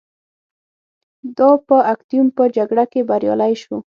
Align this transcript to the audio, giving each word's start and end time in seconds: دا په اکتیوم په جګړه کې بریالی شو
دا 1.37 1.49
په 1.67 1.75
اکتیوم 1.93 2.27
په 2.37 2.43
جګړه 2.55 2.83
کې 2.91 3.01
بریالی 3.09 3.53
شو 3.61 3.77